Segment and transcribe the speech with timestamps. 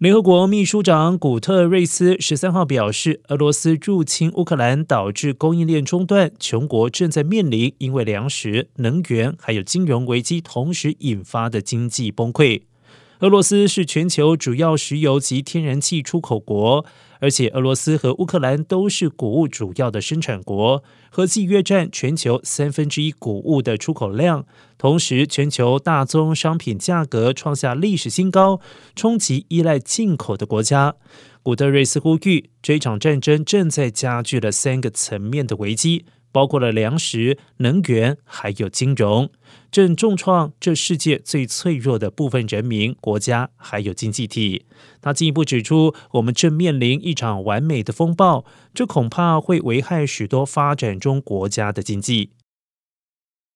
[0.00, 12.62] 联合国秘书长古特瑞斯十三号表示，俄罗斯入侵乌克兰导致供应链中断，全国正在面临因为粮食、能源还有金融危机同时引发的经济崩溃。
[13.20, 16.86] 俄罗斯是全球主要石油及天然气出口国，
[17.18, 24.46] 而且俄罗斯和乌克兰都是谷物主要的生产国，合计约占全球三分之一谷物的出口量。
[24.78, 28.58] 同时，全球大宗商品价格创下历史新高，
[28.96, 30.94] 冲击依赖进口的国家。
[31.42, 36.06] 古特瑞斯呼吁，这场战争正在加剧了三个层面的危机。
[36.32, 39.30] 包括了粮食、能源，还有金融，
[39.70, 44.64] 正重创这世界最脆弱的部分人民、国家还有经济体。
[45.00, 48.44] 他进一步指出，我们正面临一场完美的风暴，
[48.74, 52.30] 这恐怕会危害许多发展中国家的经济。